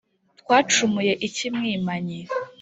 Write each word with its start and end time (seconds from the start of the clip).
Twacumuye 0.41 1.11
iki 1.27 1.47
mwimanyi 1.55 2.19